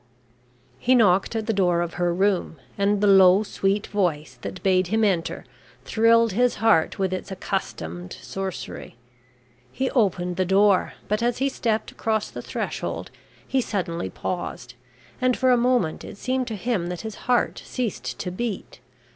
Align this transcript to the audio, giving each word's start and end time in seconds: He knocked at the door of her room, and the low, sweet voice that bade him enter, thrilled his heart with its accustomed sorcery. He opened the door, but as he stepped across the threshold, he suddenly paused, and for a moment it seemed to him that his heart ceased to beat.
He 0.79 0.95
knocked 0.95 1.35
at 1.35 1.45
the 1.45 1.53
door 1.53 1.81
of 1.81 1.93
her 2.01 2.11
room, 2.11 2.55
and 2.75 3.01
the 3.01 3.05
low, 3.05 3.43
sweet 3.43 3.85
voice 3.85 4.39
that 4.41 4.63
bade 4.63 4.87
him 4.87 5.03
enter, 5.03 5.45
thrilled 5.85 6.31
his 6.31 6.55
heart 6.55 6.97
with 6.97 7.13
its 7.13 7.29
accustomed 7.29 8.13
sorcery. 8.13 8.95
He 9.71 9.91
opened 9.91 10.37
the 10.37 10.43
door, 10.43 10.95
but 11.07 11.21
as 11.21 11.37
he 11.37 11.49
stepped 11.49 11.91
across 11.91 12.31
the 12.31 12.41
threshold, 12.41 13.11
he 13.47 13.61
suddenly 13.61 14.09
paused, 14.09 14.73
and 15.21 15.37
for 15.37 15.51
a 15.51 15.55
moment 15.55 16.03
it 16.03 16.17
seemed 16.17 16.47
to 16.47 16.55
him 16.55 16.87
that 16.87 17.01
his 17.01 17.15
heart 17.29 17.61
ceased 17.63 18.17
to 18.17 18.31
beat. 18.31 18.79